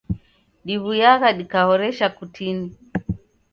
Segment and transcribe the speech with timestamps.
[0.65, 2.67] Diw'uyagha dikahoresha kutini.